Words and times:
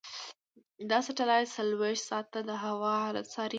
دا 0.89 0.99
سټلایټ 1.07 1.47
څلورویشت 1.55 2.03
ساعته 2.09 2.39
د 2.49 2.51
هوا 2.63 2.93
حالت 3.03 3.25
څاري. 3.33 3.49